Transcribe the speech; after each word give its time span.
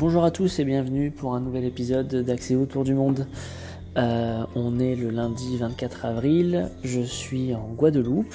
Bonjour 0.00 0.22
à 0.22 0.30
tous 0.30 0.60
et 0.60 0.64
bienvenue 0.64 1.10
pour 1.10 1.34
un 1.34 1.40
nouvel 1.40 1.64
épisode 1.64 2.22
d'Accès 2.22 2.54
autour 2.54 2.84
du 2.84 2.94
monde. 2.94 3.26
Euh, 3.96 4.44
on 4.54 4.78
est 4.78 4.94
le 4.94 5.10
lundi 5.10 5.56
24 5.56 6.04
avril, 6.04 6.68
je 6.84 7.00
suis 7.00 7.52
en 7.52 7.66
Guadeloupe, 7.76 8.32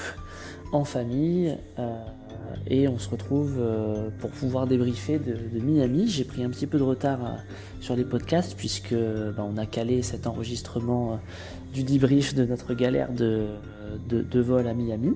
en 0.74 0.84
famille, 0.84 1.58
euh, 1.80 2.04
et 2.68 2.88
on 2.88 2.98
se 2.98 3.10
retrouve 3.10 3.58
euh, 3.60 4.10
pour 4.20 4.30
pouvoir 4.32 4.68
débriefer 4.68 5.20
de, 5.20 5.60
Miami. 5.60 6.08
J'ai 6.08 6.24
pris 6.24 6.44
un 6.44 6.50
petit 6.50 6.68
peu 6.68 6.78
de 6.78 6.84
retard 6.84 7.20
sur 7.82 7.96
les 7.96 8.04
podcasts 8.04 8.56
puisque 8.56 8.94
bah, 8.94 9.46
on 9.48 9.58
a 9.58 9.66
calé 9.66 10.02
cet 10.02 10.28
enregistrement 10.28 11.20
du 11.74 11.84
debrief 11.84 12.36
de 12.36 12.46
notre 12.46 12.74
galère 12.74 13.10
de, 13.12 14.40
vol 14.40 14.68
à 14.68 14.74
Miami. 14.74 15.14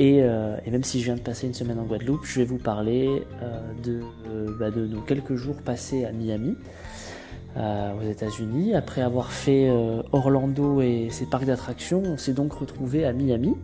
Euh, 0.00 0.56
et, 0.64 0.70
même 0.70 0.84
si 0.84 1.00
je 1.00 1.04
viens 1.04 1.16
de 1.16 1.20
passer 1.20 1.46
une 1.46 1.54
semaine 1.54 1.78
en 1.78 1.84
Guadeloupe, 1.84 2.24
je 2.24 2.40
vais 2.40 2.44
vous 2.44 2.58
parler 2.58 3.24
euh, 3.42 3.60
de, 3.82 4.00
bah, 4.58 4.70
de, 4.70 4.86
nos 4.86 5.00
quelques 5.00 5.36
jours 5.36 5.56
passés 5.56 6.04
à 6.04 6.12
Miami, 6.12 6.56
euh, 7.56 7.92
aux 8.00 8.10
États-Unis. 8.10 8.74
Après 8.74 9.02
avoir 9.02 9.32
fait 9.32 9.70
Orlando 10.12 10.80
et 10.80 11.08
ses 11.10 11.26
parcs 11.26 11.44
d'attractions, 11.44 12.02
on 12.04 12.16
s'est 12.16 12.32
donc 12.32 12.52
retrouvé 12.52 13.04
à 13.04 13.12
Miami. 13.12 13.54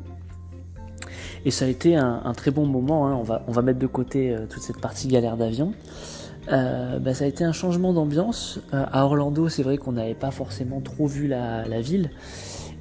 Et 1.44 1.50
ça 1.50 1.64
a 1.64 1.68
été 1.68 1.96
un, 1.96 2.32
très 2.36 2.50
bon 2.50 2.66
moment. 2.66 3.08
Hein. 3.08 3.40
On, 3.46 3.52
va, 3.52 3.62
mettre 3.62 3.78
de 3.78 3.86
côté 3.86 4.36
toute 4.48 4.62
cette 4.62 4.80
partie 4.80 5.08
galère 5.08 5.36
d'avion. 5.36 5.72
Bah, 6.48 7.14
ça 7.14 7.24
a 7.24 7.26
été 7.26 7.44
un 7.44 7.52
changement 7.52 7.92
d'ambiance. 7.92 8.60
à 8.72 9.04
Orlando, 9.04 9.48
c'est 9.48 9.62
vrai 9.62 9.78
qu'on 9.78 9.92
n'avait 9.92 10.14
pas 10.14 10.30
forcément 10.30 10.80
trop 10.80 11.06
vu 11.06 11.26
la, 11.28 11.80
ville. 11.80 12.10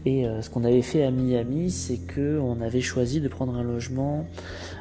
Et 0.07 0.25
euh, 0.25 0.41
ce 0.41 0.49
qu'on 0.49 0.63
avait 0.63 0.81
fait 0.81 1.03
à 1.03 1.11
Miami, 1.11 1.69
c'est 1.69 1.97
que 1.97 2.39
on 2.39 2.61
avait 2.61 2.79
choisi 2.79 3.19
de 3.19 3.27
prendre 3.27 3.55
un 3.55 3.63
logement, 3.63 4.25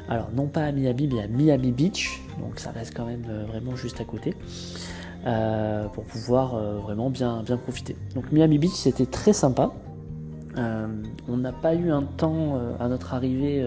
alors 0.07 0.29
non 0.33 0.47
pas 0.47 0.63
à 0.63 0.71
Miami, 0.71 1.09
mais 1.11 1.21
à 1.21 1.27
Miami 1.27 1.73
Beach, 1.73 2.21
donc 2.39 2.59
ça 2.59 2.71
reste 2.71 2.93
quand 2.95 3.05
même 3.05 3.25
euh, 3.29 3.43
vraiment 3.45 3.75
juste 3.75 3.99
à 3.99 4.05
côté, 4.05 4.35
euh, 5.25 5.87
pour 5.89 6.05
pouvoir 6.05 6.55
vraiment 6.81 7.09
bien 7.09 7.43
profiter. 7.61 7.97
Donc 8.15 8.31
Miami 8.31 8.57
Beach, 8.57 8.71
c'était 8.71 9.05
très 9.05 9.33
sympa. 9.33 9.73
On 10.57 11.37
n'a 11.37 11.51
pas 11.51 11.75
eu 11.75 11.91
un 11.91 12.03
temps 12.03 12.59
à 12.79 12.87
notre 12.87 13.13
arrivée 13.13 13.65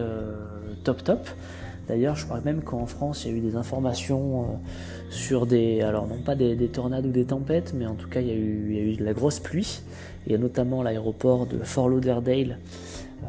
top 0.85 1.05
top. 1.05 1.29
D'ailleurs, 1.89 2.15
je 2.15 2.25
crois 2.25 2.41
même 2.41 2.63
qu'en 2.63 2.87
France, 2.87 3.25
il 3.25 3.33
y 3.33 3.35
a 3.35 3.37
eu 3.37 3.41
des 3.41 3.57
informations 3.57 4.61
sur 5.11 5.45
des, 5.45 5.83
alors 5.83 6.07
non 6.07 6.19
pas 6.19 6.37
des, 6.37 6.57
tornades 6.69 7.07
ou 7.07 7.11
des 7.11 7.25
tempêtes, 7.25 7.75
mais 7.77 7.87
en 7.87 7.95
tout 7.95 8.09
cas, 8.09 8.21
il 8.21 8.29
y 8.29 8.31
a 8.31 8.35
eu, 8.35 8.97
de 8.97 9.05
la 9.05 9.13
grosse 9.13 9.41
pluie. 9.41 9.83
Il 10.27 10.33
y 10.33 10.35
a 10.35 10.39
notamment 10.39 10.83
l'aéroport 10.83 11.47
de 11.47 11.59
Fort 11.59 11.89
Lauderdale, 11.89 12.59
euh, 13.23 13.27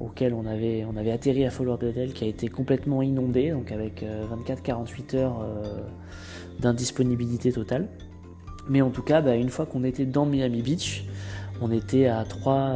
auquel 0.00 0.32
on 0.34 0.46
avait, 0.46 0.84
atterri 1.10 1.44
à 1.44 1.50
Fort 1.50 1.66
Lauderdale, 1.66 2.12
qui 2.12 2.24
a 2.24 2.28
été 2.28 2.48
complètement 2.48 3.02
inondé, 3.02 3.50
donc 3.50 3.72
avec 3.72 4.04
24-48 4.46 5.14
euh, 5.14 5.18
heures 5.18 5.40
euh, 5.42 5.80
d'indisponibilité 6.60 7.52
totale. 7.52 7.88
Mais 8.68 8.80
en 8.80 8.90
tout 8.90 9.02
cas, 9.02 9.20
bah, 9.20 9.34
une 9.34 9.48
fois 9.48 9.66
qu'on 9.66 9.82
était 9.82 10.04
dans 10.04 10.26
Miami 10.26 10.62
Beach, 10.62 11.04
on 11.60 11.70
était 11.70 12.06
à 12.06 12.24
trois 12.24 12.74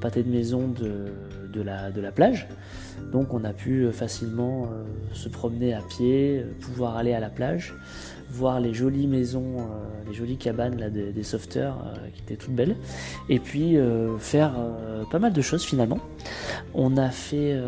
pâtés 0.00 0.22
de 0.22 0.30
maison 0.30 0.68
de, 0.68 1.62
la, 1.62 2.12
plage. 2.12 2.48
Donc 3.12 3.32
on 3.32 3.44
a 3.44 3.52
pu 3.52 3.90
facilement 3.92 4.68
se 5.12 5.28
promener 5.28 5.74
à 5.74 5.80
pied, 5.80 6.44
pouvoir 6.60 6.96
aller 6.96 7.14
à 7.14 7.20
la 7.20 7.30
plage 7.30 7.74
voir 8.30 8.60
les 8.60 8.74
jolies 8.74 9.06
maisons, 9.06 9.58
euh, 9.58 9.64
les 10.06 10.14
jolies 10.14 10.36
cabanes 10.36 10.90
des, 10.90 11.22
sauveteurs 11.22 11.84
euh, 11.86 12.08
qui 12.14 12.22
étaient 12.22 12.36
toutes 12.36 12.54
belles, 12.54 12.76
et 13.28 13.38
puis 13.38 13.76
euh, 13.76 14.18
faire 14.18 14.54
pas 15.10 15.18
mal 15.18 15.32
de 15.32 15.40
choses 15.40 15.64
finalement. 15.64 15.98
On 16.74 16.96
a 16.96 17.10
fait 17.10 17.58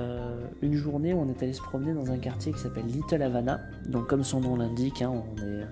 une 0.63 0.75
journée 0.75 1.15
où 1.15 1.21
on 1.21 1.29
est 1.29 1.43
allé 1.43 1.53
se 1.53 1.63
promener 1.63 1.95
dans 1.95 2.11
un 2.11 2.19
quartier 2.19 2.53
qui 2.53 2.59
s'appelle 2.59 2.87
Little 2.87 3.23
Havana, 3.23 3.61
donc 3.87 4.07
comme 4.07 4.25
son 4.25 4.41
nom 4.41 4.57
l'indique, 4.57 5.03
hein, 5.03 5.11
on 5.11 5.43
est 5.43 5.65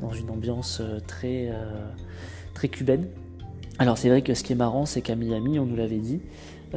dans 0.00 0.12
une 0.12 0.30
ambiance 0.30 0.80
très 1.06 1.50
cubaine. 2.70 3.06
Alors 3.78 3.98
c'est 3.98 4.08
vrai 4.08 4.22
que 4.22 4.34
ce 4.34 4.42
qui 4.42 4.52
est 4.52 4.56
marrant, 4.56 4.86
c'est 4.86 5.02
qu'à 5.02 5.14
Miami, 5.14 5.58
on 5.58 5.66
nous 5.66 5.76
l'avait 5.76 5.98
dit, 5.98 6.20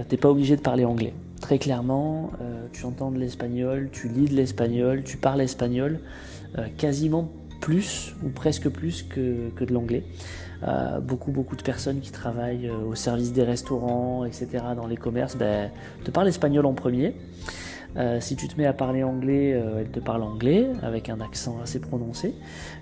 t'es 0.08 0.18
pas 0.18 0.30
obligé 0.30 0.56
de 0.56 0.62
parler 0.62 0.86
anglais. 0.86 1.14
Très 1.42 1.58
clairement, 1.58 2.32
tu 2.72 2.86
entends 2.86 3.10
de 3.10 3.18
l'espagnol, 3.18 3.90
tu 3.92 4.08
lis 4.08 4.30
de 4.30 4.36
l'espagnol, 4.36 5.04
tu 5.04 5.18
parles 5.18 5.42
espagnol, 5.42 6.00
quasiment 6.78 7.32
plus 7.62 8.16
ou 8.26 8.30
presque 8.30 8.68
plus 8.68 9.04
que, 9.04 9.52
de 9.58 9.74
l'anglais. 9.74 10.04
Euh, 10.68 11.00
beaucoup 11.00 11.32
beaucoup 11.32 11.56
de 11.56 11.64
personnes 11.64 12.02
qui 12.02 12.12
travaillent 12.12 12.68
euh, 12.68 12.86
au 12.90 12.94
service 12.94 13.34
des 13.34 13.44
restaurants, 13.44 14.26
etc. 14.26 14.48
dans 14.76 14.86
les 14.86 14.98
commerces, 14.98 15.36
ben, 15.36 15.72
te 16.04 16.12
parlent 16.12 16.28
espagnol 16.28 16.66
en 16.66 16.74
premier. 16.74 17.16
Euh, 17.98 18.20
si 18.20 18.36
tu 18.36 18.48
te 18.48 18.58
mets 18.58 18.68
à 18.68 18.74
parler 18.74 19.04
anglais, 19.04 19.50
elles 19.50 19.90
te 19.90 20.00
parlent 20.00 20.24
anglais 20.24 20.68
avec 20.82 21.10
un 21.10 21.20
accent 21.20 21.58
assez 21.64 21.80
prononcé, 21.80 22.36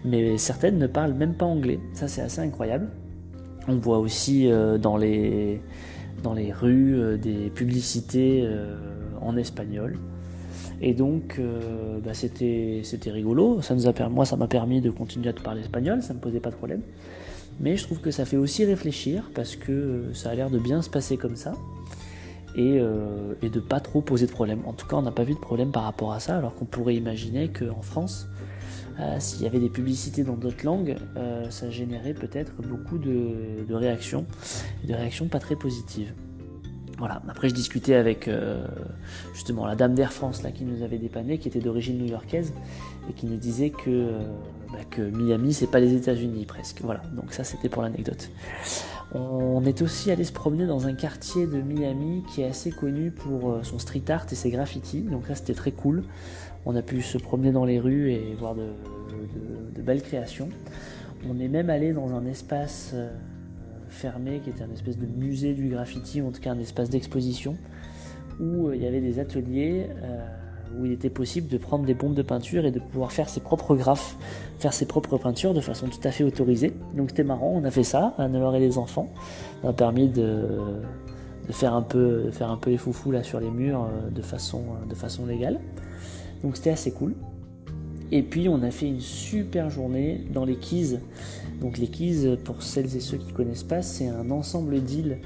mais 0.03 0.37
certaines 0.37 0.77
ne 0.77 0.87
parlent 0.87 1.13
même 1.13 1.35
pas 1.35 1.45
anglais. 1.45 1.79
Ça 1.93 2.07
c'est 2.07 2.21
assez 2.21 2.41
incroyable. 2.41 2.89
On 3.69 3.77
voit 3.77 3.99
aussi 3.99 4.49
dans 4.81 4.97
les 4.97 5.61
dans 6.23 6.33
les 6.33 6.51
rues 6.51 7.17
des 7.17 7.49
publicités 7.49 8.45
en 9.21 9.37
espagnol. 9.37 9.97
Et 10.81 10.93
donc, 10.93 11.35
euh, 11.39 11.99
bah, 11.99 12.13
c'était, 12.13 12.81
rigolo. 13.07 13.61
Ça 13.61 13.75
nous 13.75 13.87
a 13.87 14.09
moi, 14.09 14.25
ça 14.25 14.37
m'a 14.37 14.47
permis 14.47 14.81
de 14.81 14.89
continuer 14.89 15.29
à 15.29 15.33
te 15.33 15.41
parler 15.41 15.61
espagnol, 15.61 16.01
ça 16.01 16.13
ne 16.13 16.19
me 16.19 16.23
posait 16.23 16.39
pas 16.39 16.51
de 16.51 16.55
problème. 16.55 16.81
Mais 17.59 17.75
je 17.75 17.83
trouve 17.83 17.99
que 17.99 18.11
ça 18.11 18.23
fait 18.23 18.37
aussi 18.37 18.63
réfléchir 18.63 19.29
parce 19.35 19.55
que 19.57 19.71
euh, 19.71 20.13
ça 20.13 20.29
a 20.29 20.35
l'air 20.35 20.49
de 20.49 20.59
bien 20.59 20.81
se 20.81 20.89
passer 20.89 21.17
comme 21.17 21.35
ça 21.35 21.55
et, 22.55 22.79
euh, 22.79 23.33
et 23.41 23.49
de 23.49 23.59
pas 23.59 23.79
trop 23.79 24.01
poser 24.01 24.25
de 24.25 24.31
problème. 24.31 24.61
En 24.65 24.73
tout 24.73 24.87
cas, 24.87 24.95
on 24.97 25.01
n'a 25.01 25.11
pas 25.11 25.23
vu 25.23 25.33
de 25.33 25.39
problème 25.39 25.71
par 25.71 25.83
rapport 25.83 26.13
à 26.13 26.19
ça, 26.19 26.37
alors 26.37 26.55
qu'on 26.55 26.65
pourrait 26.65 26.95
imaginer 26.95 27.49
qu'en 27.49 27.81
France, 27.81 28.27
s'il 29.19 29.43
y 29.43 29.45
avait 29.45 29.59
des 29.59 29.69
publicités 29.69 30.25
dans 30.25 30.35
d'autres 30.35 30.65
langues, 30.65 30.97
ça 31.49 31.69
générait 31.69 32.13
peut-être 32.13 32.51
beaucoup 32.61 32.97
de, 32.97 33.63
de 33.65 33.73
réactions, 33.73 34.25
de 34.85 34.93
réactions 34.93 35.29
pas 35.29 35.39
très 35.39 35.55
positives. 35.55 36.13
Voilà. 36.99 37.21
Après, 37.29 37.47
je 37.47 37.55
discutais 37.55 37.95
avec 37.95 38.27
euh, 38.27 38.67
justement 39.33 39.65
la 39.65 39.75
dame 39.75 39.95
d'Air 39.95 40.11
France 40.11 40.43
là 40.43 40.51
qui 40.51 40.65
nous 40.65 40.83
avait 40.83 40.97
dépanné, 40.97 41.37
qui 41.37 41.47
était 41.47 41.61
d'origine 41.61 41.97
new-yorkaise 41.97 42.53
et 43.09 43.13
qui 43.13 43.25
nous 43.25 43.37
disait 43.37 43.69
que, 43.69 43.89
euh, 43.89 44.19
bah, 44.71 44.79
que 44.89 45.01
Miami 45.01 45.53
c'est 45.53 45.67
pas 45.67 45.79
les 45.79 45.93
États-Unis 45.93 46.45
presque. 46.45 46.81
Voilà. 46.81 47.01
Donc 47.15 47.33
ça 47.33 47.43
c'était 47.43 47.69
pour 47.69 47.81
l'anecdote. 47.81 48.29
On 49.13 49.63
est 49.65 49.81
aussi 49.81 50.11
allé 50.11 50.23
se 50.23 50.31
promener 50.31 50.67
dans 50.67 50.85
un 50.85 50.93
quartier 50.93 51.47
de 51.47 51.61
Miami 51.61 52.23
qui 52.31 52.41
est 52.41 52.47
assez 52.47 52.71
connu 52.71 53.11
pour 53.11 53.51
euh, 53.51 53.63
son 53.63 53.79
street 53.79 54.03
art 54.09 54.27
et 54.31 54.35
ses 54.35 54.51
graffitis. 54.51 55.01
Donc 55.01 55.27
ça 55.27 55.35
c'était 55.35 55.55
très 55.55 55.71
cool. 55.71 56.03
On 56.65 56.75
a 56.75 56.81
pu 56.81 57.01
se 57.01 57.17
promener 57.17 57.51
dans 57.51 57.65
les 57.65 57.79
rues 57.79 58.11
et 58.11 58.35
voir 58.37 58.53
de, 58.53 58.71
belles 59.81 60.03
créations. 60.03 60.49
On 61.27 61.39
est 61.39 61.47
même 61.47 61.69
allé 61.69 61.93
dans 61.93 62.13
un 62.13 62.25
espace 62.25 62.93
fermé, 63.89 64.39
qui 64.43 64.49
était 64.49 64.63
un 64.63 64.71
espèce 64.71 64.97
de 64.97 65.05
musée 65.05 65.53
du 65.53 65.69
graffiti, 65.69 66.21
en 66.21 66.31
tout 66.31 66.41
cas 66.41 66.51
un 66.51 66.59
espace 66.59 66.89
d'exposition, 66.89 67.57
où 68.39 68.67
euh, 68.67 68.75
il 68.75 68.81
y 68.81 68.87
avait 68.87 69.01
des 69.01 69.19
ateliers 69.19 69.87
euh, 70.03 70.25
où 70.77 70.85
il 70.85 70.91
était 70.91 71.09
possible 71.09 71.47
de 71.47 71.57
prendre 71.57 71.85
des 71.85 71.93
bombes 71.93 72.13
de 72.13 72.21
peinture 72.21 72.65
et 72.65 72.71
de 72.71 72.79
pouvoir 72.79 73.11
faire 73.11 73.29
ses 73.29 73.39
propres 73.39 73.75
graphes, 73.75 74.17
faire 74.59 74.73
ses 74.73 74.85
propres 74.85 75.17
peintures 75.17 75.53
de 75.53 75.61
façon 75.61 75.87
tout 75.87 75.99
à 76.03 76.11
fait 76.11 76.23
autorisée. 76.23 76.73
Donc 76.95 77.09
c'était 77.09 77.23
marrant, 77.23 77.53
on 77.55 77.63
a 77.63 77.71
fait 77.71 77.83
ça, 77.83 78.13
Anne-Laure 78.17 78.55
et 78.55 78.59
les 78.59 78.77
enfants. 78.77 79.09
Ça 79.61 79.69
a 79.69 79.73
permis 79.73 80.07
de, 80.07 80.59
faire 81.49 81.73
un 81.73 81.81
peu, 81.81 82.31
faire 82.31 82.51
un 82.51 82.57
peu 82.57 82.69
les 82.69 82.77
foufous 82.77 83.11
là 83.11 83.23
sur 83.23 83.39
les 83.39 83.49
murs 83.49 83.83
euh, 83.83 84.09
de 84.09 84.21
façon, 84.21 84.63
de 84.87 84.95
façon 84.95 85.25
légale. 85.25 85.59
Donc 86.43 86.57
c'était 86.57 86.71
assez 86.71 86.91
cool. 86.91 87.15
Et 88.11 88.23
puis 88.23 88.49
on 88.49 88.63
a 88.63 88.71
fait 88.71 88.87
une 88.87 89.01
super 89.01 89.69
journée 89.69 90.25
dans 90.33 90.45
les 90.45 90.55
Keys. 90.55 90.99
Donc 91.61 91.77
les 91.77 91.87
Keys, 91.87 92.37
pour 92.43 92.63
celles 92.63 92.95
et 92.95 92.99
ceux 92.99 93.17
qui 93.17 93.27
ne 93.27 93.33
connaissent 93.33 93.63
pas, 93.63 93.81
c'est 93.81 94.07
un 94.07 94.31
ensemble 94.31 94.81
d'îles 94.81 95.19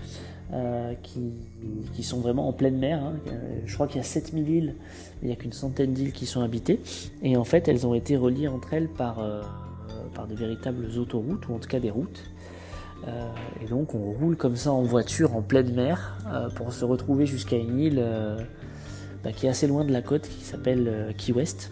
euh, 0.54 0.94
qui, 1.02 2.04
sont 2.04 2.20
vraiment 2.20 2.48
en 2.48 2.54
pleine 2.54 2.78
mer. 2.78 3.04
Hein. 3.04 3.14
Euh, 3.28 3.60
je 3.66 3.74
crois 3.74 3.88
qu'il 3.88 3.98
y 3.98 4.00
a 4.00 4.04
7000 4.04 4.50
îles, 4.50 4.76
il 5.22 5.28
n'y 5.28 5.34
a 5.34 5.36
qu'une 5.36 5.54
centaine 5.54 5.94
d'îles 5.94 6.12
qui 6.12 6.26
sont 6.26 6.42
habitées. 6.42 6.80
Et 7.22 7.38
en 7.38 7.44
fait, 7.44 7.68
elles 7.68 7.88
ont 7.88 7.94
été 7.94 8.18
reliées 8.18 8.48
entre 8.48 8.74
elles 8.74 8.90
par, 8.90 9.20
euh, 9.20 9.42
par 10.14 10.28
de 10.28 10.36
véritables 10.36 10.86
autoroutes, 10.98 11.48
ou 11.48 11.56
en 11.56 11.60
tout 11.60 11.70
cas 11.70 11.80
des 11.80 11.92
routes. 11.92 12.24
et 13.62 13.68
donc 13.68 13.96
on 13.96 14.14
roule 14.14 14.38
comme 14.38 14.56
ça 14.56 14.72
en 14.72 14.84
voiture 14.84 15.36
en 15.36 15.42
pleine 15.42 15.74
mer 15.74 16.18
pour 16.56 16.72
se 16.72 16.86
retrouver 16.86 17.26
jusqu'à 17.26 17.58
une 17.58 17.78
île 17.78 18.02
bah, 19.26 19.34
qui 19.34 19.46
est 19.46 19.50
assez 19.50 19.68
loin 19.68 19.84
de 19.84 19.92
la 19.92 20.02
côte, 20.02 20.22
qui 20.22 20.46
s'appelle 20.46 21.14
Key 21.18 21.34
West. 21.34 21.70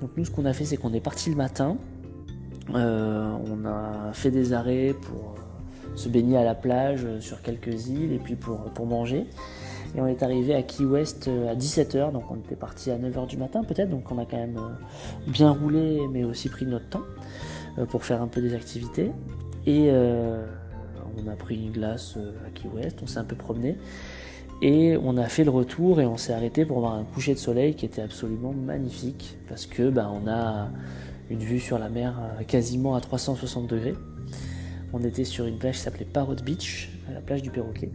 Donc 0.00 0.10
nous, 0.16 0.24
ce 0.24 0.30
qu'on 0.30 0.44
a 0.44 0.52
fait, 0.52 0.64
c'est 0.64 0.76
qu'on 0.76 0.92
est 0.92 1.00
parti 1.00 1.30
le 1.30 1.36
matin. 1.36 1.76
Euh, 2.74 3.32
on 3.46 3.64
a 3.64 4.12
fait 4.12 4.30
des 4.30 4.52
arrêts 4.52 4.94
pour 5.00 5.34
euh, 5.36 5.40
se 5.98 6.08
baigner 6.08 6.36
à 6.36 6.44
la 6.44 6.54
plage 6.54 7.04
euh, 7.04 7.20
sur 7.20 7.42
quelques 7.42 7.88
îles 7.88 8.12
et 8.12 8.18
puis 8.18 8.36
pour, 8.36 8.58
pour 8.70 8.86
manger. 8.86 9.26
Et 9.94 10.00
on 10.00 10.06
est 10.06 10.22
arrivé 10.22 10.54
à 10.54 10.62
Key 10.62 10.84
West 10.84 11.28
à 11.28 11.54
17h, 11.54 12.12
donc 12.12 12.30
on 12.30 12.36
était 12.36 12.56
parti 12.56 12.90
à 12.90 12.98
9h 12.98 13.26
du 13.26 13.38
matin 13.38 13.64
peut-être, 13.64 13.88
donc 13.88 14.10
on 14.12 14.18
a 14.18 14.26
quand 14.26 14.36
même 14.36 14.60
bien 15.26 15.50
roulé 15.50 16.00
mais 16.12 16.24
aussi 16.24 16.50
pris 16.50 16.66
notre 16.66 16.90
temps 16.90 17.04
pour 17.88 18.04
faire 18.04 18.20
un 18.20 18.26
peu 18.26 18.42
des 18.42 18.54
activités. 18.54 19.10
Et 19.66 19.90
on 19.90 21.26
a 21.26 21.36
pris 21.36 21.56
une 21.56 21.72
glace 21.72 22.18
à 22.46 22.50
Key 22.50 22.68
West, 22.74 22.98
on 23.02 23.06
s'est 23.06 23.18
un 23.18 23.24
peu 23.24 23.34
promené. 23.34 23.78
Et 24.60 24.98
on 25.02 25.16
a 25.16 25.24
fait 25.24 25.44
le 25.44 25.50
retour 25.50 26.00
et 26.00 26.06
on 26.06 26.16
s'est 26.16 26.32
arrêté 26.32 26.66
pour 26.66 26.80
voir 26.80 26.94
un 26.94 27.04
coucher 27.04 27.32
de 27.32 27.38
soleil 27.38 27.74
qui 27.74 27.86
était 27.86 28.02
absolument 28.02 28.52
magnifique 28.52 29.38
parce 29.48 29.66
que 29.66 29.88
bah, 29.88 30.10
on 30.12 30.28
a 30.28 30.68
une 31.30 31.38
vue 31.38 31.60
sur 31.60 31.78
la 31.78 31.88
mer 31.88 32.14
quasiment 32.46 32.94
à 32.94 33.00
360 33.00 33.68
degrés. 33.68 33.94
On 34.92 35.02
était 35.04 35.24
sur 35.24 35.46
une 35.46 35.58
plage 35.58 35.76
qui 35.76 35.80
s'appelait 35.82 36.06
Parrot 36.06 36.36
Beach, 36.44 36.90
la 37.12 37.20
plage 37.20 37.42
du 37.42 37.50
perroquet. 37.50 37.90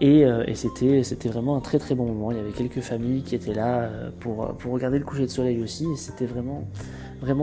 Et, 0.00 0.24
c'était, 0.54 1.04
c'était 1.04 1.28
vraiment 1.28 1.56
un 1.56 1.60
très 1.60 1.78
très 1.78 1.94
bon 1.94 2.06
moment. 2.06 2.32
Il 2.32 2.36
y 2.36 2.40
avait 2.40 2.50
quelques 2.50 2.80
familles 2.80 3.22
qui 3.22 3.36
étaient 3.36 3.54
là 3.54 3.88
pour, 4.18 4.56
pour 4.56 4.72
regarder 4.72 4.98
le 4.98 5.04
coucher 5.04 5.22
de 5.22 5.30
soleil 5.30 5.62
aussi. 5.62 5.86
Et 5.92 5.96
c'était 5.96 6.26
vraiment, 6.26 6.66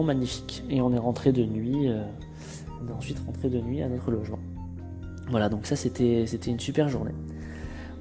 magnifique. 0.04 0.66
Et 0.70 0.82
on 0.82 0.92
est 0.92 0.98
rentré 0.98 1.32
de 1.32 1.46
nuit. 1.46 1.90
on 2.82 2.90
est 2.90 2.94
ensuite 2.94 3.20
rentré 3.26 3.50
de 3.50 3.62
nuit 3.62 3.82
à 3.82 3.88
notre 3.88 4.12
logement. 4.12 4.40
Voilà, 5.30 5.48
donc 5.48 5.68
ça 5.68 5.76
c'était, 5.76 6.26
une 6.48 6.60
super 6.60 6.90
journée. 6.90 7.14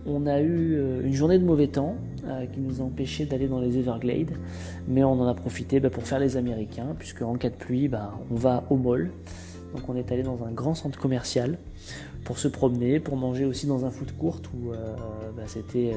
On 0.06 0.27
a 0.27 0.41
eu 0.41 0.75
euh, 0.75 1.03
une 1.05 1.12
journée 1.12 1.39
de 1.39 1.45
mauvais 1.45 1.67
temps 1.67 1.97
euh, 2.27 2.47
qui 2.47 2.61
nous 2.61 2.81
a 2.81 2.85
empêché 2.85 3.27
d'aller 3.27 3.49
dans 3.49 3.61
les 3.61 3.77
Everglades, 3.77 4.33
mais 4.87 5.05
on 5.05 5.12
en 5.12 5.27
a 5.27 5.35
profité 5.35 5.81
bah, 5.81 5.91
pour 5.91 6.05
faire 6.05 6.21
les 6.21 6.39
Américains, 6.39 6.97
puisque 6.99 7.21
en 7.21 7.35
cas 7.35 7.50
de 7.50 7.55
pluie, 7.55 7.89
bah, 7.89 8.19
on 8.31 8.35
va 8.35 8.65
au 8.71 8.77
mall. 8.77 9.11
Donc 9.75 9.88
on 9.88 9.97
est 9.97 10.11
allé 10.12 10.23
dans 10.23 10.44
un 10.44 10.50
grand 10.50 10.75
centre 10.75 10.99
commercial 10.99 11.59
pour 12.25 12.38
se 12.38 12.49
promener, 12.49 13.00
pour 13.00 13.17
manger 13.17 13.44
aussi 13.44 13.67
dans 13.67 13.85
un 13.85 13.91
food 13.91 14.12
court 14.17 14.41
où 14.55 14.73
euh, 14.73 14.97
bah, 15.37 15.43
c'était 15.47 15.94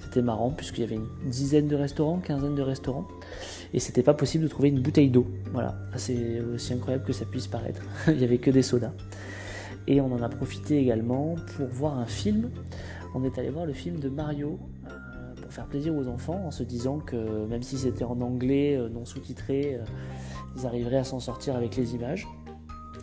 c'était 0.00 0.22
marrant 0.22 0.50
puisqu'il 0.50 0.82
y 0.82 0.84
avait 0.84 0.96
une 0.96 1.08
dizaine 1.26 1.66
de 1.66 1.76
restaurants, 1.76 2.18
quinzaine 2.18 2.54
de 2.54 2.62
restaurants, 2.62 3.06
et 3.72 3.80
c'était 3.80 4.02
pas 4.02 4.14
possible 4.14 4.44
de 4.44 4.48
trouver 4.48 4.68
une 4.68 4.80
bouteille 4.80 5.08
d'eau. 5.08 5.26
Voilà, 5.52 5.76
c'est 5.96 6.40
aussi 6.40 6.74
incroyable 6.74 7.04
que 7.04 7.12
ça 7.12 7.24
puisse 7.24 7.46
paraître. 7.46 7.82
Il 8.08 8.20
y 8.20 8.24
avait 8.24 8.38
que 8.38 8.50
des 8.50 8.62
sodas. 8.62 8.92
Et 9.86 10.00
on 10.00 10.12
en 10.12 10.22
a 10.22 10.28
profité 10.28 10.78
également 10.78 11.36
pour 11.56 11.66
voir 11.68 11.98
un 11.98 12.06
film 12.06 12.50
on 13.14 13.22
est 13.22 13.38
allé 13.38 13.48
voir 13.48 13.64
le 13.64 13.72
film 13.72 14.00
de 14.00 14.08
Mario 14.08 14.58
euh, 14.86 15.34
pour 15.40 15.52
faire 15.52 15.66
plaisir 15.66 15.94
aux 15.94 16.08
enfants 16.08 16.42
en 16.44 16.50
se 16.50 16.64
disant 16.64 16.98
que 16.98 17.46
même 17.46 17.62
si 17.62 17.78
c'était 17.78 18.04
en 18.04 18.20
anglais 18.20 18.76
euh, 18.76 18.88
non 18.88 19.04
sous-titré, 19.04 19.76
euh, 19.76 19.84
ils 20.56 20.66
arriveraient 20.66 20.98
à 20.98 21.04
s'en 21.04 21.20
sortir 21.20 21.54
avec 21.54 21.76
les 21.76 21.94
images. 21.94 22.26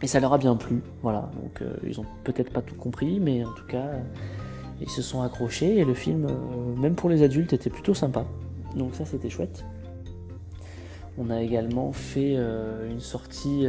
Et 0.03 0.07
ça 0.07 0.19
leur 0.19 0.33
a 0.33 0.37
bien 0.37 0.55
plu, 0.55 0.81
voilà. 1.01 1.29
Donc 1.41 1.63
ils 1.85 1.99
ont 1.99 2.05
peut-être 2.23 2.51
pas 2.51 2.61
tout 2.61 2.75
compris, 2.75 3.19
mais 3.19 3.45
en 3.45 3.53
tout 3.53 3.65
cas 3.67 3.89
ils 4.81 4.89
se 4.89 5.01
sont 5.01 5.21
accrochés 5.21 5.77
et 5.77 5.85
le 5.85 5.93
film, 5.93 6.27
même 6.77 6.95
pour 6.95 7.09
les 7.09 7.21
adultes, 7.21 7.53
était 7.53 7.69
plutôt 7.69 7.93
sympa. 7.93 8.25
Donc 8.75 8.95
ça 8.95 9.05
c'était 9.05 9.29
chouette. 9.29 9.63
On 11.17 11.29
a 11.29 11.41
également 11.41 11.91
fait 11.91 12.35
une 12.89 12.99
sortie 12.99 13.67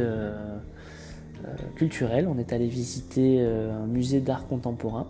culturelle. 1.75 2.27
On 2.27 2.39
est 2.39 2.51
allé 2.51 2.67
visiter 2.67 3.45
un 3.45 3.85
musée 3.85 4.19
d'art 4.19 4.47
contemporain 4.47 5.07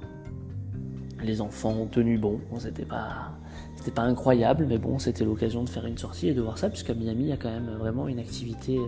les 1.24 1.42
enfants 1.42 1.72
ont 1.72 1.88
tenu 1.88 2.18
bon. 2.18 2.40
c'était 2.60 2.86
pas, 2.86 3.32
c'était 3.76 3.92
pas 3.92 4.04
incroyable, 4.04 4.66
mais 4.68 4.78
bon, 4.78 5.00
c'était 5.00 5.26
l'occasion 5.26 5.64
de 5.64 5.70
faire 5.70 5.86
une 5.86 5.98
sortie 5.98 6.30
et 6.30 6.34
de 6.34 6.42
voir 6.42 6.58
ça, 6.58 6.70
puisqu'à 6.70 6.94
Miami, 6.94 7.24
il 7.24 7.30
y 7.30 7.34
a 7.34 7.38
quand 7.38 7.52
même 7.52 7.76
vraiment 7.80 8.08
une 8.08 8.20
activité 8.20 8.80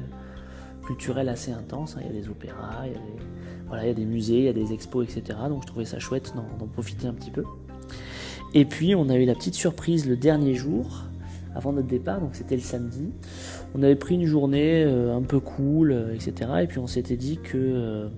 euh, 0.86 0.88
culturelle 0.88 1.30
assez 1.30 1.52
intense. 1.52 1.96
Hein. 1.96 2.02
Il 2.04 2.16
y 2.16 2.18
a 2.18 2.22
des 2.22 2.30
opéras, 2.30 2.86
il 2.86 2.94
y 3.88 3.90
a 3.90 3.94
des, 3.94 4.06
musées, 4.06 4.40
il 4.40 4.44
y 4.46 4.50
a 4.50 4.54
des 4.54 4.74
expos, 4.74 5.06
etc. 5.06 5.38
Donc 5.50 5.64
je 5.64 5.68
trouvais 5.68 5.86
ça 5.86 6.00
chouette 6.00 6.34
d'en 6.36 6.68
profiter 6.68 7.08
un 7.08 7.14
petit 7.14 7.32
peu. 7.32 7.44
Et 8.54 8.66
puis 8.66 8.96
on 8.96 9.10
a 9.10 9.16
eu 9.16 9.26
la 9.26 9.36
petite 9.36 9.56
surprise 9.56 10.08
le 10.08 10.16
dernier 10.16 10.56
jour, 10.56 11.04
avant 11.56 11.74
notre 11.74 11.88
départ, 11.88 12.22
donc 12.22 12.36
c'était 12.36 12.56
le 12.56 12.62
samedi. 12.62 13.10
On 13.74 13.84
avait 13.84 13.96
pris 13.96 14.16
une 14.16 14.26
journée 14.26 14.84
euh, 14.84 15.16
un 15.16 15.22
peu 15.22 15.40
cool, 15.40 15.92
euh, 15.92 16.14
etc. 16.14 16.52
Et 16.64 16.68
puis 16.68 16.80
on 16.80 16.88
s'était 16.88 17.18
dit 17.18 17.38
que 17.38 18.10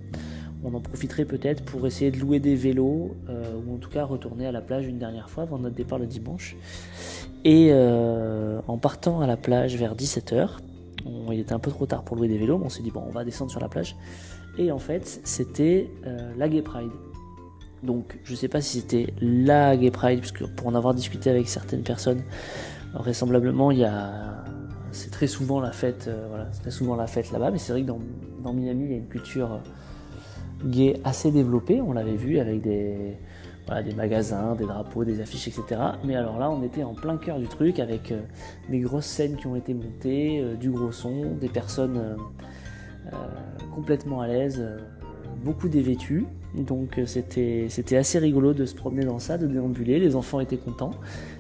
on 0.64 0.74
en 0.74 0.80
profiterait 0.80 1.25
peut-être 1.25 1.64
pour 1.64 1.86
essayer 1.88 2.12
de 2.12 2.19
louer 2.19 2.40
des 2.40 2.56
vélos 2.56 3.16
euh, 3.30 3.44
ou 3.66 3.75
en 3.75 3.78
tout 3.78 3.90
cas 3.90 4.04
retourner 4.04 4.48
à 4.48 4.52
la 4.52 4.62
plage 4.62 4.86
une 4.88 4.98
dernière 4.98 5.30
fois 5.30 5.44
avant 5.44 5.58
notre 5.58 5.75
départ 5.75 6.00
le 6.00 6.08
dimanche. 6.08 6.56
Et 7.44 7.69
euh, 7.72 8.60
en 8.68 8.78
partant 8.78 9.22
à 9.22 9.28
la 9.28 9.38
plage 9.38 9.78
vers 9.78 9.96
17h, 9.96 10.50
il 11.31 11.39
était 11.39 11.54
un 11.54 11.59
peu 11.59 11.71
trop 11.71 11.86
tard 11.86 12.04
pour 12.04 12.15
louer 12.15 12.27
des 12.27 12.38
vélos, 12.38 12.57
mais 12.57 12.65
on 12.65 12.69
s'est 12.69 12.83
dit 12.83 12.92
bon 12.92 13.04
on 13.07 13.12
va 13.12 13.24
descendre 13.24 13.51
sur 13.51 13.59
la 13.59 13.69
plage. 13.69 13.95
Et 14.57 14.71
en 14.71 14.80
fait 14.80 15.21
c'était 15.24 15.89
euh, 16.06 16.33
la 16.38 16.50
Gay 16.50 16.62
Pride. 16.62 16.92
Donc 17.83 18.19
je 18.24 18.36
sais 18.36 18.48
pas 18.48 18.62
si 18.62 18.80
c'était 18.80 19.13
la 19.21 19.77
Gay 19.77 19.92
Pride, 19.92 20.19
puisque 20.19 20.45
pour 20.56 20.68
en 20.68 20.75
avoir 20.75 20.94
discuté 20.94 21.30
avec 21.30 21.48
certaines 21.48 21.83
personnes, 21.83 22.24
vraisemblablement 22.94 23.71
il 23.71 23.80
y 23.80 23.86
a 23.86 24.44
c'est 24.92 25.12
très 25.12 25.27
souvent 25.27 25.59
la 25.59 25.71
fête, 25.71 26.09
voilà, 26.30 26.48
c'est 26.51 26.62
très 26.62 26.71
souvent 26.71 26.95
la 26.95 27.07
fête 27.07 27.31
là-bas, 27.31 27.51
mais 27.51 27.59
c'est 27.59 27.71
vrai 27.71 27.81
que 27.81 27.88
dans, 27.88 28.00
dans, 28.42 28.54
Miami 28.54 28.86
il 28.86 28.92
y 28.92 28.94
a 28.95 28.98
une 28.98 29.07
culture 29.07 29.59
gay 30.65 31.00
assez 31.04 31.30
développé, 31.30 31.81
on 31.81 31.94
l'avait 31.94 32.15
vu 32.15 32.39
avec 32.39 32.62
des, 32.62 33.18
des 33.84 33.94
magasins, 33.94 34.56
des 34.56 34.66
drapeaux, 34.66 35.04
des 35.04 35.22
affiches, 35.22 35.48
etc. 35.48 35.81
Mais 36.04 36.16
alors 36.16 36.40
là, 36.40 36.50
on 36.50 36.64
était 36.64 36.84
en 36.84 36.94
plein 36.94 37.18
cœur 37.18 37.40
du 37.40 37.48
truc 37.48 37.80
avec 37.80 38.12
euh, 38.12 38.22
des 38.69 38.80
grosses 38.80 39.06
scènes 39.06 39.36
qui 39.36 39.48
ont 39.48 39.56
été 39.56 39.74
montées, 39.74 40.40
euh, 40.40 40.56
du 40.56 40.72
gros 40.72 40.92
son, 40.92 41.36
des 41.40 41.50
personnes 41.50 41.98
euh, 41.98 43.16
complètement 43.75 44.22
à 44.22 44.28
l'aise, 44.28 44.64
beaucoup 45.44 45.68
dévêtues. 45.68 46.25
Donc 46.56 47.00
c'était, 47.06 47.68
assez 47.96 48.19
rigolo 48.19 48.54
de 48.54 48.66
se 48.66 48.74
promener 48.74 49.06
dans 49.06 49.19
ça, 49.19 49.38
de 49.38 49.48
déambuler. 49.48 50.00
Les 50.00 50.16
enfants 50.16 50.40
étaient 50.40 50.58
contents. 50.58 50.92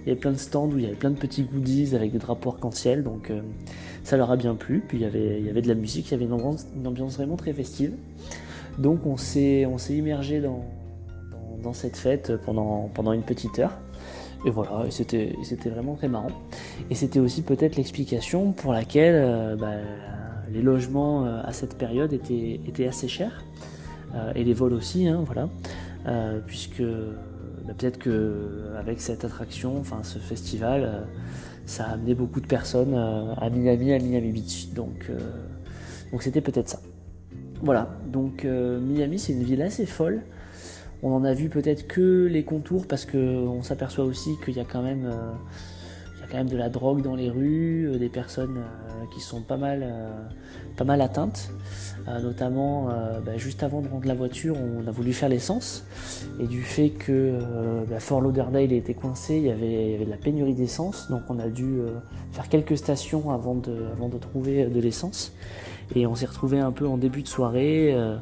Il 0.01 0.09
y 0.09 0.11
avait 0.11 0.19
plein 0.19 0.31
de 0.31 0.37
stands 0.37 0.67
où 0.67 0.77
il 0.77 0.83
y 0.83 0.85
avait 0.85 0.95
plein 0.95 1.09
de 1.09 1.17
petits 1.17 1.43
goodies 1.43 1.95
avec 1.95 2.11
des 2.11 2.19
drapeaux 2.19 2.51
arc-en-ciel. 2.51 3.03
Donc 3.03 3.31
ça 4.03 4.15
leur 4.17 4.29
a 4.29 4.37
bien 4.37 4.53
plu. 4.53 4.83
Puis 4.87 4.99
il 4.99 5.01
y 5.01 5.05
avait, 5.05 5.61
de 5.61 5.67
la 5.67 5.73
musique, 5.73 6.09
il 6.09 6.11
y 6.11 6.13
avait 6.13 6.25
une 6.25 6.87
ambiance 6.87 7.15
vraiment 7.15 7.37
très 7.37 7.53
festive. 7.53 7.93
Donc 8.77 9.07
on 9.07 9.17
s'est 9.17 9.65
immergé 9.89 10.39
dans, 10.39 10.63
dans, 11.67 11.73
cette 11.73 11.97
fête 11.97 12.35
pendant, 12.45 12.89
pendant 12.93 13.13
une 13.13 13.23
petite 13.23 13.59
heure. 13.59 13.77
Et 14.45 14.49
voilà, 14.49 14.85
c'était, 14.89 15.35
vraiment 15.69 15.95
très 15.95 16.07
marrant. 16.07 16.31
Et 16.89 16.95
c'était 16.95 17.19
aussi 17.19 17.41
peut-être 17.41 17.75
l'explication 17.75 18.51
pour 18.51 18.73
laquelle 18.73 19.15
euh, 19.15 19.55
bah, 19.55 19.73
les 20.51 20.61
logements 20.61 21.25
euh, 21.25 21.41
à 21.43 21.53
cette 21.53 21.77
période 21.77 22.13
étaient, 22.13 22.59
étaient 22.67 22.87
assez 22.87 23.07
chers. 23.07 23.43
Euh, 24.15 24.31
et 24.35 24.43
les 24.43 24.53
vols 24.53 24.73
aussi, 24.73 25.07
hein, 25.07 25.23
voilà. 25.25 25.49
puisque 26.45 26.81
bah, 26.81 27.73
peut-être 27.77 27.97
que 27.97 28.69
avec 28.79 29.01
cette 29.01 29.25
attraction, 29.25 29.77
enfin 29.79 29.99
ce 30.03 30.19
festival, 30.19 31.07
ça 31.65 31.85
a 31.85 31.93
amené 31.93 32.13
beaucoup 32.13 32.39
de 32.39 32.47
personnes 32.47 32.95
à 32.95 33.49
Miami, 33.49 33.91
à 33.93 33.99
Miami 33.99 34.31
Beach. 34.31 34.69
Donc, 34.73 35.11
donc 36.11 36.23
c'était 36.23 36.41
peut-être 36.41 36.69
ça. 36.69 36.79
Voilà, 37.61 37.89
donc 38.05 38.45
Miami 38.45 39.19
c'est 39.19 39.33
une 39.33 39.43
ville 39.43 39.61
assez 39.61 39.85
folle. 39.85 40.21
On 41.03 41.13
en 41.13 41.23
a 41.23 41.33
vu 41.33 41.49
peut-être 41.49 41.87
que 41.87 42.25
les 42.25 42.43
contours 42.43 42.87
parce 42.87 43.05
qu'on 43.05 43.61
s'aperçoit 43.63 44.05
aussi 44.05 44.31
qu'il 44.43 44.55
y 44.55 44.59
a 44.59 44.65
quand 44.65 44.81
même 44.81 45.05
euh, 45.05 45.33
quand 46.29 46.37
même 46.37 46.49
de 46.49 46.57
la 46.57 46.67
drogue 46.67 47.01
dans 47.01 47.15
les 47.15 47.29
rues, 47.29 47.87
euh, 47.87 47.97
des 47.97 48.09
personnes 48.09 48.61
qui 49.13 49.21
sont 49.21 49.41
pas 49.41 49.57
mal 49.57 49.85
pas 50.75 50.83
mal 50.83 51.01
atteintes. 51.01 51.51
notamment 52.21 52.89
bah, 53.25 53.37
juste 53.37 53.63
avant 53.63 53.81
de 53.81 53.87
rendre 53.87 54.07
la 54.07 54.13
voiture, 54.13 54.57
on 54.57 54.85
a 54.87 54.91
voulu 54.91 55.13
faire 55.13 55.29
l'essence 55.29 55.85
et 56.39 56.45
du 56.45 56.61
fait 56.61 56.89
que 56.89 57.39
bah, 57.89 57.99
Fort 57.99 58.21
Lauderdale 58.21 58.73
était 58.73 58.93
coincé, 58.93 59.37
il 59.37 59.43
y, 59.43 59.51
avait, 59.51 60.03
de 60.03 60.09
la 60.09 60.17
pénurie 60.17 60.55
d'essence, 60.55 61.09
donc 61.09 61.21
on 61.29 61.39
a 61.39 61.47
dû 61.47 61.79
faire 62.31 62.49
quelques 62.49 62.77
stations 62.77 63.31
avant 63.31 63.55
de, 63.55 63.85
avant 63.93 64.09
de 64.09 64.17
trouver 64.17 64.65
de 64.65 64.79
l'essence. 64.79 65.31
Et 65.95 66.05
on 66.05 66.15
s'est 66.15 66.25
retrouvé 66.25 66.59
un 66.59 66.71
peu 66.71 66.87
en 66.87 66.97
début 66.97 67.21
de 67.21 67.27
soirée 67.27 67.93
euh, 67.93 68.17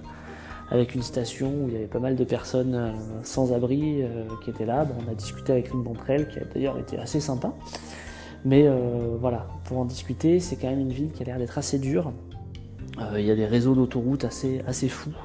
avec 0.71 0.95
une 0.95 1.03
station 1.03 1.47
où 1.47 1.67
il 1.67 1.73
y 1.73 1.77
avait 1.77 1.85
pas 1.85 1.99
mal 1.99 2.15
de 2.15 2.23
personnes 2.23 2.75
euh, 2.75 2.91
sans 3.23 3.53
abri 3.53 4.01
euh, 4.01 4.23
qui 4.43 4.49
étaient 4.49 4.65
là. 4.65 4.87
on 5.05 5.11
a 5.11 5.15
discuté 5.15 5.51
avec 5.51 5.71
une 5.71 5.83
d'entre 5.83 6.09
elles 6.09 6.27
qui 6.27 6.39
a 6.39 6.43
d'ailleurs 6.43 6.77
été 6.79 6.97
assez 6.97 7.19
sympa. 7.19 7.53
Mais 8.43 8.69
voilà, 9.19 9.47
pour 9.63 9.79
en 9.79 9.85
discuter, 9.85 10.39
c'est 10.39 10.55
quand 10.55 10.69
même 10.69 10.81
une 10.81 10.91
ville 10.91 11.11
qui 11.11 11.23
a 11.23 11.25
l'air 11.25 11.39
d'être 11.39 11.57
assez 11.57 11.79
dure. 11.79 12.13
Il 13.15 13.25
y 13.25 13.31
a 13.31 13.35
des 13.35 13.47
réseaux 13.47 13.73
d'autoroutes 13.73 14.23
assez, 14.23 14.61
assez 14.67 14.87
fous. 14.87 15.15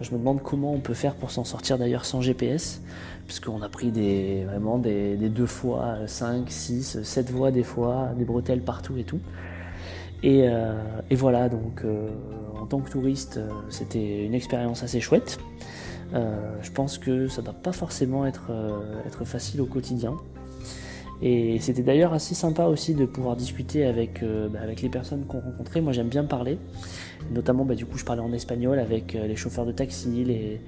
Je 0.00 0.12
me 0.12 0.18
demande 0.18 0.44
comment 0.44 0.72
on 0.72 0.78
peut 0.78 0.94
faire 0.94 1.16
pour 1.16 1.32
s'en 1.32 1.42
sortir 1.42 1.76
d'ailleurs 1.76 2.04
sans 2.04 2.20
GPS, 2.20 2.80
puisqu'on 3.26 3.62
a 3.62 3.68
pris 3.68 3.90
des, 3.90 4.44
vraiment 4.44 4.78
des, 4.78 5.16
deux 5.16 5.46
fois, 5.46 6.06
5, 6.06 6.48
6, 6.48 7.02
7 7.02 7.30
voies 7.32 7.50
des 7.50 7.64
fois, 7.64 8.10
des 8.16 8.24
bretelles 8.24 8.62
partout 8.62 8.96
et 8.96 9.02
tout. 9.02 9.18
Euh, 10.24 11.00
et, 11.10 11.16
voilà, 11.16 11.48
donc 11.48 11.82
euh, 11.84 12.08
en 12.62 12.66
tant 12.66 12.78
que 12.78 12.90
touriste, 12.90 13.38
euh, 13.38 13.50
c'était 13.70 14.24
une 14.24 14.34
expérience 14.34 14.84
assez 14.84 15.00
chouette. 15.00 15.38
je 16.14 16.70
pense 16.70 16.98
que 16.98 17.26
ça 17.26 17.40
ne 17.40 17.46
doit 17.46 17.54
pas 17.54 17.72
forcément 17.72 18.24
être, 18.26 18.52
être 19.06 19.24
facile 19.24 19.60
au 19.62 19.66
quotidien. 19.66 20.14
Et 21.22 21.58
c'était 21.60 21.82
d'ailleurs 21.82 22.12
assez 22.12 22.34
sympa 22.34 22.66
aussi 22.66 22.94
de 22.94 23.06
pouvoir 23.06 23.34
discuter 23.34 23.86
avec, 23.86 24.22
bah, 24.52 24.60
les 24.66 24.88
personnes 24.90 25.24
qu'on 25.24 25.40
rencontrait. 25.40 25.80
Moi 25.80 25.92
j'aime 25.92 26.10
bien 26.10 26.24
parler. 26.24 26.58
Notamment 27.30 27.64
bah, 27.64 27.74
du 27.74 27.86
coup 27.86 27.96
je 27.96 28.04
parlais 28.04 28.20
en 28.20 28.32
espagnol 28.34 28.78
avec 28.78 29.14
les 29.14 29.36
chauffeurs 29.36 29.64
de 29.64 29.72
taxi, 29.72 30.22
les, 30.24 30.60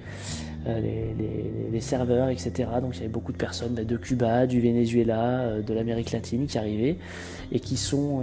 les, 0.67 1.81
serveurs, 1.81 2.31
etc. 2.31 2.53
Donc 2.81 2.95
il 2.95 3.01
y 3.01 3.01
avait 3.01 3.13
beaucoup 3.13 3.33
de 3.33 3.37
personnes 3.37 3.75
bah, 3.75 3.85
de 3.85 3.97
Cuba, 3.99 4.47
du 4.47 4.63
Venezuela, 4.63 5.61
de 5.61 5.75
l'Amérique 5.75 6.13
latine 6.13 6.47
qui 6.47 6.57
arrivaient 6.57 6.97
et 7.53 7.61
qui 7.61 7.77
sont 7.77 8.23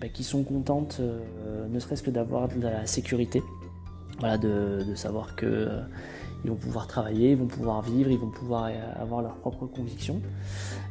bah, 0.00 0.08
qui 0.08 0.24
sont 0.24 0.42
contentes, 0.42 0.98
euh, 1.00 1.68
ne 1.68 1.78
serait-ce 1.78 2.02
que 2.02 2.10
d'avoir 2.10 2.48
de 2.48 2.60
la 2.60 2.86
sécurité, 2.86 3.42
voilà, 4.18 4.38
de, 4.38 4.94
savoir 4.94 5.36
que 5.36 5.46
euh, 5.46 5.80
ils 6.44 6.50
vont 6.50 6.56
pouvoir 6.56 6.86
travailler, 6.86 7.30
ils 7.32 7.36
vont 7.36 7.46
pouvoir 7.46 7.82
vivre, 7.82 8.10
ils 8.10 8.18
vont 8.18 8.30
pouvoir 8.30 8.70
avoir 8.96 9.22
leurs 9.22 9.36
propres 9.36 9.66
convictions. 9.66 10.20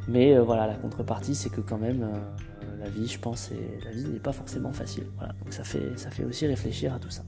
Mais 0.07 0.36
euh, 0.36 0.41
voilà, 0.41 0.67
la 0.67 0.75
contrepartie, 0.75 1.36
c'est 1.36 1.50
que 1.50 1.62
quand 1.62 1.77
même, 1.77 2.07
la 2.79 2.89
vie, 2.89 3.07
je 3.07 3.19
pense, 3.19 3.51
la 3.83 3.91
vie 3.91 4.05
n'est 4.05 4.19
pas 4.19 4.31
forcément 4.31 4.74
facile. 4.74 5.05
Voilà, 5.17 5.33
donc 5.33 5.53
ça 5.53 5.63
fait, 5.63 5.98
ça 5.98 6.10
fait 6.10 6.24
aussi 6.24 6.48
réfléchir 6.48 6.93
à 6.93 7.00
tout 7.00 7.12
ça. 7.12 7.24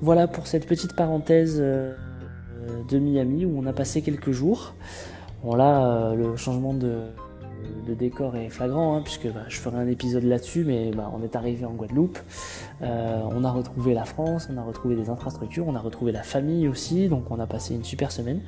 Voilà 0.00 0.28
pour 0.28 0.46
cette 0.46 0.66
petite 0.66 0.94
parenthèse 0.94 1.58
de 1.58 2.98
Miami 2.98 3.44
où 3.44 3.58
on 3.58 3.66
a 3.66 3.72
passé 3.72 4.02
quelques 4.02 4.30
jours. 4.30 4.74
Bon 5.42 5.54
là, 5.54 6.14
le 6.14 6.36
changement 6.36 6.74
de, 6.74 7.00
le 7.86 7.94
décor 7.94 8.36
est 8.36 8.48
flagrant, 8.50 8.96
hein, 8.96 9.02
puisque 9.02 9.26
bah, 9.32 9.44
je 9.48 9.58
ferai 9.58 9.78
un 9.78 9.88
épisode 9.88 10.24
là-dessus, 10.24 10.64
mais 10.64 10.90
bah, 10.90 11.10
on 11.14 11.22
est 11.22 11.36
arrivé 11.36 11.64
en 11.64 11.72
Guadeloupe, 11.72 12.18
euh, 12.82 13.20
on 13.30 13.44
a 13.44 13.50
retrouvé 13.50 13.94
la 13.94 14.04
France, 14.04 14.48
on 14.52 14.56
a 14.58 14.62
retrouvé 14.62 14.94
des 14.94 15.08
infrastructures, 15.08 15.66
on 15.66 15.74
a 15.74 15.80
retrouvé 15.80 16.12
la 16.12 16.22
famille 16.22 16.68
aussi, 16.68 17.08
donc 17.08 17.30
on 17.30 17.40
a 17.40 17.46
passé 17.46 17.74
une 17.74 17.84
super 17.84 18.12
semaine. 18.12 18.40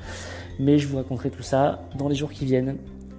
Mais 0.59 0.79
je 0.79 0.87
vous 0.87 0.97
raconterai 0.97 1.31
tout 1.31 1.43
ça 1.43 1.83
dans 1.97 2.09
les 2.09 2.15
jours 2.15 2.31
qui 2.31 2.45
viennent. 2.45 2.77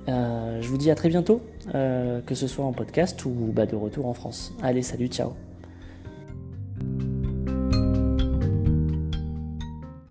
Euh, 0.09 0.61
je 0.61 0.67
vous 0.67 0.77
dis 0.77 0.91
à 0.91 0.95
très 0.95 1.09
bientôt, 1.09 1.41
euh, 1.75 2.21
que 2.21 2.35
ce 2.35 2.47
soit 2.47 2.65
en 2.65 2.73
podcast 2.73 3.23
ou 3.25 3.31
bah, 3.53 3.65
de 3.65 3.75
retour 3.75 4.07
en 4.07 4.13
France. 4.13 4.53
Allez, 4.61 4.81
salut, 4.81 5.07
ciao 5.07 5.50